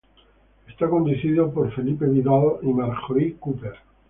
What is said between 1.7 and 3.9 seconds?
Felipe Vidal y Marjorie Cooper.